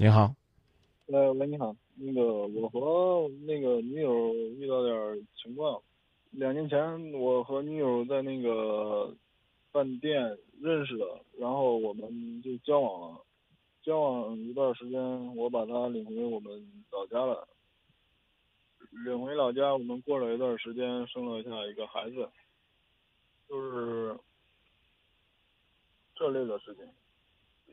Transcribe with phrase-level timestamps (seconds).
[0.00, 0.32] 你好，
[1.06, 5.82] 喂，喂，你好，那个我和那个女友遇到点情况，
[6.30, 9.12] 两年前我和女友在那个
[9.72, 11.04] 饭店认识的，
[11.36, 13.24] 然后我们就交往了，
[13.82, 17.48] 交往一段时间，我把她领回我们老家了，
[19.04, 22.30] 领回老家，我们过了一段时间，生了下一个孩子，
[23.48, 24.16] 就是
[26.14, 26.84] 这类的事情，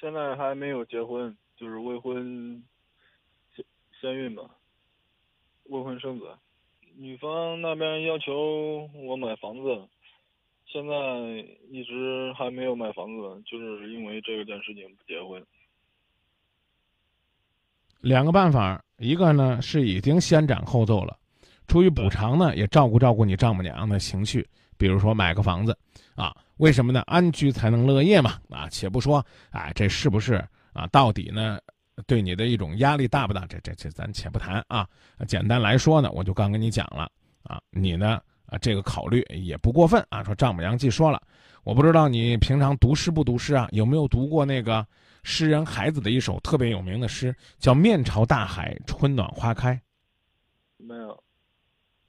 [0.00, 1.36] 现在还没有结婚。
[1.56, 2.62] 就是未婚
[3.54, 3.64] 先
[4.00, 4.42] 先孕吧，
[5.64, 6.26] 未婚生子。
[6.96, 9.88] 女方那边要求我买房子，
[10.66, 10.94] 现在
[11.70, 15.44] 一直还没有买房子，就是因为这件事情不结婚。
[18.00, 21.18] 两个办法，一个呢是已经先斩后奏了，
[21.66, 25.76] 出于补偿呢，也照顾照顾你丈母娘的情绪，比如说买个房子，
[26.14, 27.00] 啊，为什么呢？
[27.06, 30.46] 安居才能乐业嘛，啊，且不说，哎，这是不是？
[30.76, 31.58] 啊，到底呢，
[32.06, 33.46] 对你的一种压力大不大？
[33.46, 34.86] 这这这，咱且不谈啊。
[35.26, 37.10] 简单来说呢，我就刚跟你讲了
[37.44, 40.22] 啊，你呢啊，这个考虑也不过分啊。
[40.22, 41.18] 说丈母娘既说了，
[41.64, 43.66] 我不知道你平常读诗不读诗啊？
[43.72, 44.86] 有没有读过那个
[45.22, 49.72] 诗人海子的一首特别有名的诗，叫《面朝大海，春暖花开》？
[50.76, 51.24] 没有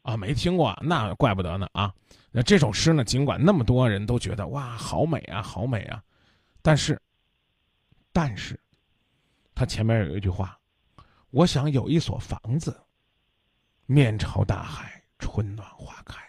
[0.01, 1.93] 啊，没听过，那怪不得呢啊。
[2.31, 6.03] 那这首诗呢，尽管那么多人都觉得哇，好美啊，好美啊，
[6.61, 7.01] 但是。
[8.13, 8.59] 但是，
[9.57, 10.55] 他前面有一句话
[11.33, 12.79] ：“我想有一所房子，
[13.87, 16.21] 面朝大海，春暖花开。”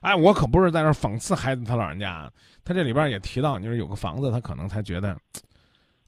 [0.00, 2.32] 哎，我可不是在那讽刺孩子他老人家，
[2.64, 5.14] 他这里边也提到，你说有个房子，他可能才觉得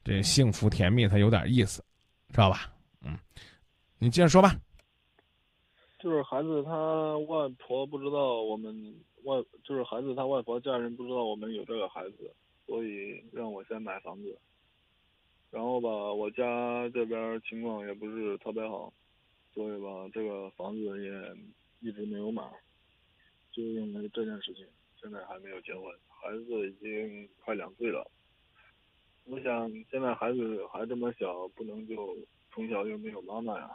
[0.02, 1.84] 这幸福甜蜜，他有点意思，
[2.30, 2.72] 知道吧？
[3.02, 3.14] 嗯，
[3.98, 4.56] 你接着说吧。
[5.98, 8.74] 就是孩子他外婆不知道我们
[9.24, 12.34] 外，就是孩子他外婆家人不知道我们有这个孩子，
[12.66, 14.38] 所以让我先买房子。
[15.50, 18.92] 然后吧，我家这边情况也不是特别好，
[19.54, 21.10] 所以吧，这个房子也
[21.80, 22.42] 一直没有买，
[23.50, 24.66] 就因为这件事情，
[25.00, 25.84] 现在还没有结婚。
[26.20, 28.10] 孩子已经快两岁了，
[29.24, 32.16] 我想现在孩子还这么小，不能就
[32.52, 33.70] 从小就没有妈妈呀。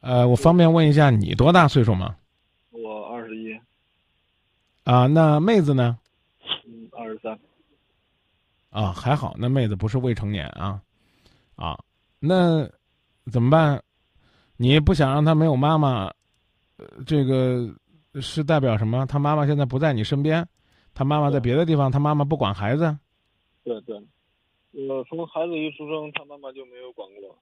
[0.00, 2.16] 呃，我方便问一下你多大岁数吗？
[2.70, 3.58] 我二十一。
[4.84, 5.98] 啊，那妹子呢？
[6.64, 7.36] 嗯，二十三。
[8.70, 10.82] 啊，还好，那妹子不是未成年啊，
[11.54, 11.78] 啊，
[12.18, 12.68] 那
[13.32, 13.82] 怎么办？
[14.56, 16.06] 你不想让她没有妈妈，
[16.76, 17.74] 呃这个
[18.20, 19.06] 是代表什么？
[19.06, 20.46] 她妈妈现在不在你身边，
[20.94, 22.96] 她妈妈在别的地方，她妈妈不管孩子。
[23.64, 23.96] 对对，
[24.88, 27.38] 呃，从孩子一出生，她妈妈就没有管过。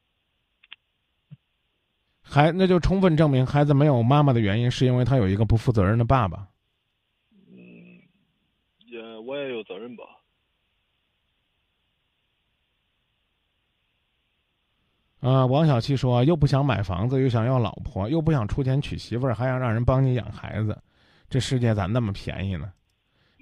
[2.20, 6.48] 孩，那就充分证明孩子没有妈妈的原因，是因为他有一个不负责任的爸爸。
[7.48, 8.00] 嗯，
[8.86, 10.04] 也我也有责任吧。
[15.24, 20.78] 啊，王小七说，又不想买房子，又想要老婆，又不想出钱娶媳妇儿，还想让人帮你养孩子，
[21.30, 22.70] 这世界咋那么便宜呢？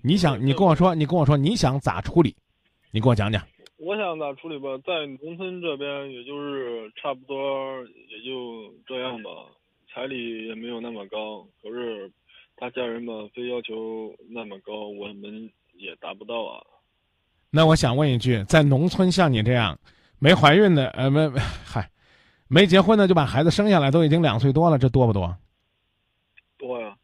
[0.00, 2.36] 你想，你跟我说，你跟我说，你想咋处理？
[2.92, 3.42] 你给我讲讲。
[3.78, 9.30] 我想咋处理吧，在农村这边，也就是差不多也就这样吧，
[9.92, 12.08] 彩礼也没有那么高，可是
[12.56, 16.62] 他家人吧，非要求那么高，我们也达不到啊。
[17.50, 19.76] 那我想问一句，在农村像你这样。
[20.22, 21.28] 没怀孕的，呃，没，
[21.66, 21.90] 嗨，
[22.46, 25.36] 没结婚的就把孩子生下来，都已经两岁多了，这多不多？
[26.56, 26.96] 多呀。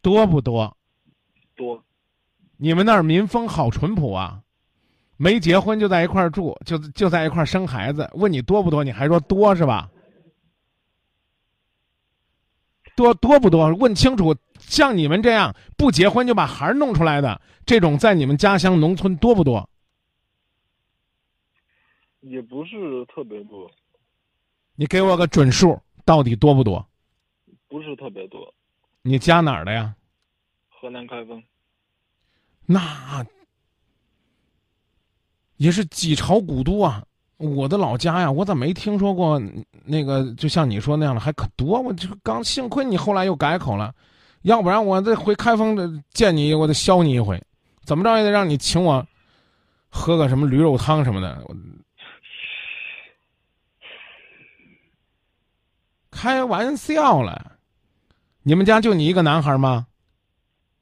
[0.00, 0.74] 多不多？
[1.54, 1.84] 多。
[2.56, 4.40] 你们那儿民风好淳朴啊，
[5.18, 8.08] 没结婚就在一块儿住，就就在一块儿生孩子。
[8.14, 9.90] 问你多不多，你还说多是吧？
[12.96, 13.70] 多多不多？
[13.74, 19.68] 问清楚，像你们这样不结婚就把孩儿弄出来的，这种在你们家乡农村多不多？
[22.22, 23.70] 也不是特别多，
[24.76, 26.84] 你给我个准数，到底多不多？
[27.68, 28.54] 不是特别多。
[29.02, 29.94] 你家哪儿的呀？
[30.68, 31.42] 河南开封。
[32.64, 33.26] 那
[35.56, 37.04] 也是几朝古都啊！
[37.38, 39.40] 我的老家呀，我咋没听说过
[39.84, 40.32] 那个？
[40.34, 41.80] 就像你说那样的，还可多。
[41.80, 43.92] 我就刚幸亏你后来又改口了，
[44.42, 47.42] 要不然我这回开封的见你，我得削你一回，
[47.84, 49.04] 怎么着也得让你请我
[49.90, 51.44] 喝个什么驴肉汤什么的。
[56.22, 57.56] 开玩笑了，
[58.44, 59.88] 你们家就你一个男孩吗？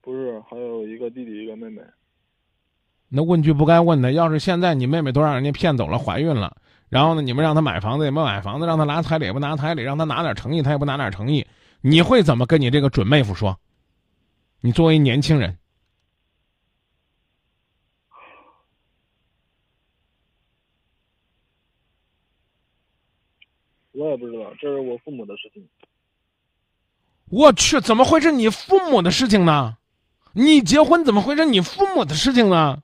[0.03, 1.81] 不是，还有一个弟弟，一个妹妹。
[3.09, 6.55] 那问句不该问的，要是现在你妹妹都让人家骗走了，怀孕了，
[6.91, 11.47] 然后呢，你们让她买房子也不买房子，让她拿彩礼也不拿彩礼，让她拿点诚意，她也不拿点诚意，
[11.81, 13.59] 你会怎么跟你这个准妹夫说？
[14.61, 15.57] 你作为年轻人，
[23.93, 25.69] 我也不知道，这是我父母的事情。
[27.27, 29.77] 我去，怎么会是你父母的事情呢？
[30.33, 32.83] 你结婚怎么会是你父母的事情呢？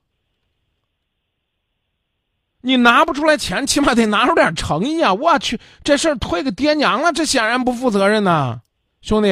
[2.61, 5.13] 你拿不出来钱，起码得拿出点诚意啊！
[5.13, 8.61] 我去，这事儿推给爹娘了，这显然不负责任呐，
[9.01, 9.29] 兄弟。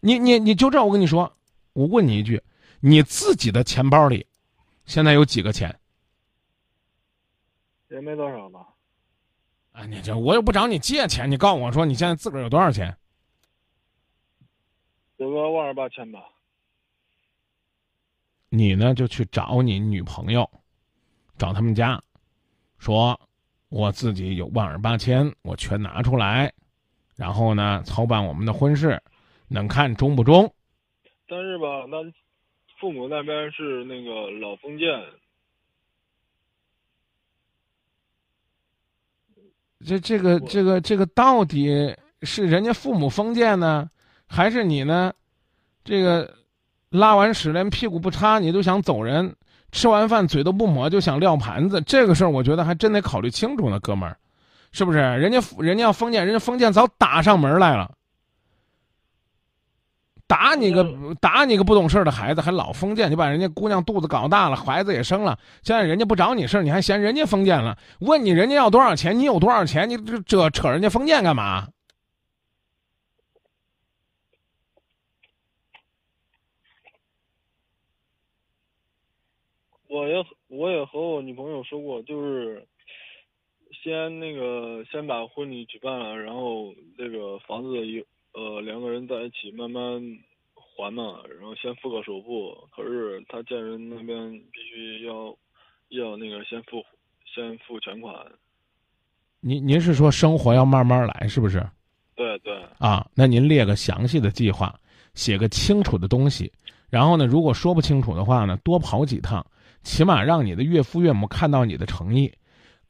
[0.00, 1.36] 你你你就这，我跟你说，
[1.74, 2.42] 我问你一句，
[2.80, 4.26] 你自己的钱包里
[4.84, 5.78] 现在有几个钱？
[7.88, 8.66] 也没多少吧。
[9.72, 12.94] 啊，你这我又不找你借钱，你告诉我说你现在自个儿有多少钱？
[15.16, 16.24] 有个万儿八千吧。
[18.48, 20.48] 你呢就去找你女朋友，
[21.38, 21.98] 找他们家，
[22.78, 23.18] 说
[23.70, 26.52] 我自己有万儿八千，我全拿出来，
[27.16, 29.02] 然后呢操办我们的婚事，
[29.48, 30.52] 能看中不中？
[31.26, 31.96] 但是吧，那
[32.78, 34.86] 父母那边是那个老封建，
[39.84, 43.88] 这这个这个这个到底是人家父母封建呢，
[44.26, 45.12] 还是你呢？
[45.84, 46.32] 这个
[46.90, 49.28] 拉完屎连屁股不擦，你都想走人；
[49.72, 54.16] 吃完饭嘴都不抹就想撂盘子，这个事儿我觉得还真得考虑清楚呢，哥们儿，
[54.70, 54.98] 是不是？
[54.98, 57.90] 人家人家要封建，人家封建早打上门来了，
[60.32, 60.82] 打你个
[61.20, 67.76] 打你个不懂事儿的孩子，还老封建，你把人家姑娘肚子搞大了，孩子也生了，现在人家不找你事儿，你还嫌人家封建了？
[68.00, 69.86] 问你人家要多少钱，你有多少钱？
[69.90, 71.68] 你这这扯人家封建干嘛？
[79.86, 82.66] 我也我也和我女朋友说过，就是
[83.84, 88.02] 先那个先把婚礼举办了，然后那个房子一
[88.34, 89.82] 呃两个人在一起慢慢
[90.54, 92.56] 还嘛，然后先付个首付。
[92.74, 95.36] 可是他家人那边必须要
[95.90, 96.82] 要那个先付
[97.26, 98.14] 先付全款。
[99.40, 101.64] 您您是说生活要慢慢来，是不是？
[102.14, 102.54] 对对。
[102.78, 104.74] 啊，那您列个详细的计划，
[105.14, 106.52] 写个清楚的东西，
[106.88, 109.44] 然后呢，如果说不清楚的话呢，多跑几趟。
[109.82, 112.32] 起码让你的岳父岳母看到你的诚意，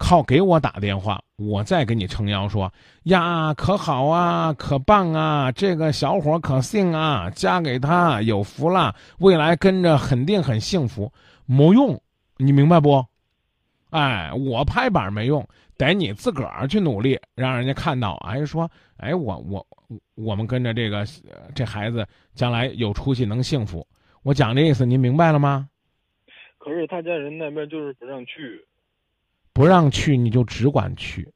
[0.03, 2.71] 靠给我打电话，我再给你撑腰说
[3.05, 11.13] 呀，可好啊，可棒啊，这个小伙可幸啊，嫁给他有福了，未来跟着肯定很幸福。
[11.47, 12.01] 没用，
[12.37, 13.05] 你明白不？
[13.91, 15.47] 哎，我拍板没用，
[15.79, 18.15] 得你自个儿去努力，让人家看到。
[18.27, 19.65] 哎，说，哎，我我
[20.17, 21.07] 我们跟着这个
[21.55, 22.05] 这孩子
[22.35, 23.87] 将来有出息，能幸福。
[24.25, 25.69] 我讲这意思，您明白了吗？
[26.59, 28.61] 可是他家人那边就是不让去，
[29.53, 31.31] 不让去你就只管去，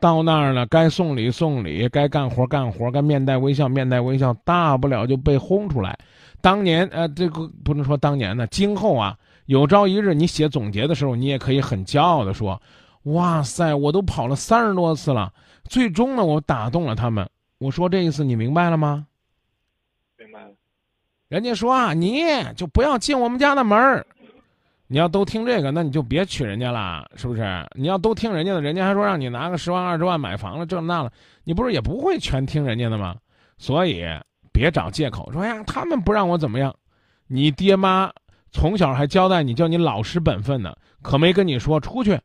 [0.00, 5.98] 到那儿了该送礼送礼，该干活干活，该面带微笑面带微笑，大不了就被轰出来。
[6.40, 9.16] 当年呃，这个不能说当年呢，今后啊，
[9.46, 12.60] 有朝一日你写总结的时候，你也可以很骄傲的说
[13.04, 15.32] ：“哇塞，我都跑了三十多次了，
[15.64, 17.28] 最终呢，我打动了他们。”
[17.58, 19.06] 我说这意思你明白了吗？
[20.18, 20.50] 明白了。
[21.28, 22.22] 人家说啊，你
[22.56, 24.06] 就不要进我们家的门儿。
[24.92, 27.64] 你要都听这个，那你就别娶人家了，是不是？
[27.76, 31.12] 你要都听人家的，人家还说让你拿个十万二十万买房了，这那了，
[31.44, 33.14] 你不是也不会全听人家的吗？
[33.56, 34.04] 所以
[34.52, 36.74] 别找借口说呀，他们不让我怎么样。
[37.28, 38.10] 你爹妈
[38.50, 42.18] 从小还交代你，叫你老实本分呢，可没跟你说出去，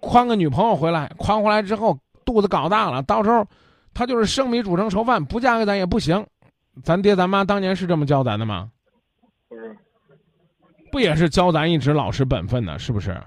[0.00, 3.44] 诓个女朋友回来，诓回来之后肚子搞大了，到时候
[3.92, 6.24] 他就是生米煮成熟饭，不嫁给咱也不行。
[6.84, 8.70] 咱爹咱妈当年是这么教咱的吗？
[10.90, 11.00] 不。
[11.00, 12.78] 也是教咱一直老实本分呢？
[12.78, 13.20] 是不是？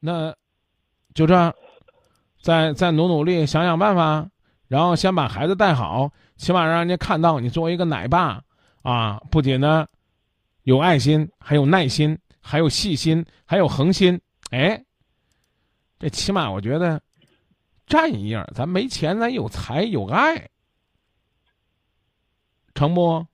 [0.00, 0.34] 那
[1.14, 1.54] 就这，
[2.42, 4.28] 再再努努力，想想办法，
[4.68, 8.42] 然后先把孩子带好，起码让人家看到你作为一个奶爸
[8.82, 9.86] 啊，不仅呢
[10.64, 14.20] 有爱心，还有耐心，还有细心，还有恒心。
[14.50, 14.84] 哎，
[15.98, 17.00] 这起码我觉得
[17.86, 18.46] 占一样。
[18.54, 20.50] 咱没钱，咱有才有爱。
[22.74, 23.24] 成不？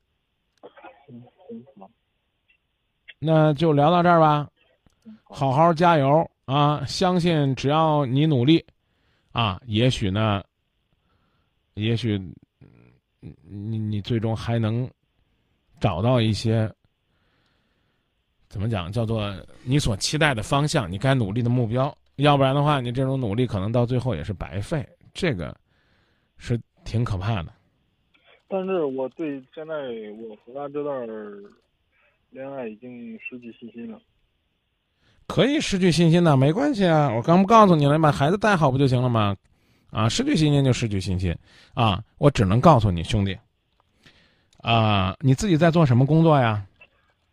[3.19, 4.49] 那就聊到这儿吧。
[5.25, 6.85] 好好加油啊！
[6.87, 8.65] 相信只要你努力，
[9.33, 10.43] 啊，也许呢，
[11.75, 12.19] 也许
[13.21, 14.91] 你你最终还能
[15.79, 16.73] 找到一些
[18.49, 19.33] 怎么讲，叫做
[19.63, 21.97] 你所期待的方向，你该努力的目标。
[22.17, 25.57] 要不然的话，你这种努力可能到最后也是白费，这个
[26.37, 27.53] 是挺可怕的。
[28.53, 29.75] 但是我对现在
[30.19, 31.07] 我和他这段
[32.31, 33.99] 恋爱已经失去信心了。
[35.29, 37.09] 可以失去信心的，没关系啊！
[37.15, 39.37] 我刚不告诉你了，把孩子带好不就行了吗？
[39.91, 41.33] 啊，失去信心就失去信心
[41.75, 42.03] 啊！
[42.19, 43.39] 我只能告诉你，兄弟，
[44.59, 46.67] 啊，你自己在做什么工作呀？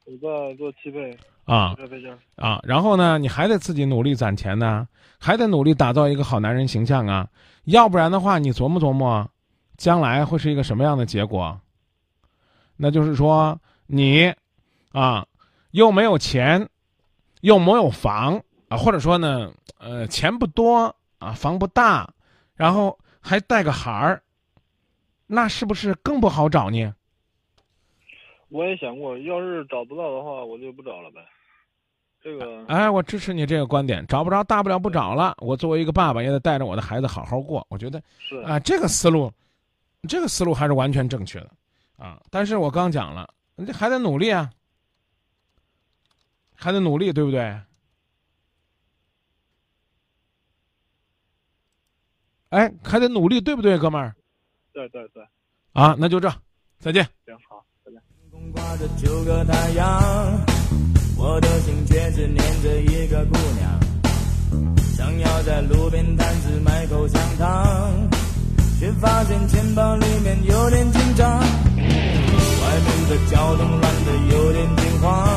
[0.06, 1.18] 我在做汽配。
[1.46, 1.76] 啊。
[2.36, 4.88] 啊，然后呢，你还得自己努力攒钱呢，
[5.20, 7.28] 还得努力打造一个好男人形象啊，
[7.64, 9.28] 要不然的话，你琢磨琢磨，
[9.78, 11.58] 将来会是一个什么样的结果？
[12.76, 14.34] 那就是说你
[14.92, 15.26] 啊，
[15.72, 16.68] 又没有钱，
[17.42, 22.10] 又没有房啊，或者说呢，呃，钱不多啊，房不大，
[22.56, 24.22] 然后还带个孩儿，
[25.26, 26.94] 那是不是更不好找呢？
[28.50, 31.22] 我也想过，要是找不到的话，我就不找了呗。
[32.24, 35.36] 这个哎，我支持你这个观点，找不着大不了不找了。
[35.40, 37.66] 我作为一个爸爸，也得带着我的孩子好好过。
[37.70, 39.32] 我觉得是啊，这个思路，
[40.08, 41.52] 这个思路还是完全正确的
[41.98, 42.22] 啊。
[42.30, 44.50] 但是我刚讲了，你这还得努力啊，
[46.54, 47.60] 还得努力，对不对？
[52.50, 54.16] 哎，还得努力，对不对，哥们儿？
[54.72, 55.22] 对对对，
[55.74, 56.34] 啊，那就这，
[56.80, 57.04] 再见。
[57.26, 58.02] 行好，再见。
[58.32, 59.86] 空挂着九个太阳，
[61.18, 63.78] 我的心却只念着一个姑娘。
[64.96, 68.17] 想要在路边摊子买口香糖，却
[69.18, 71.40] 发现钱包里面有点紧张。
[71.40, 71.44] 外
[72.86, 75.28] 面的交通乱得有点惊慌，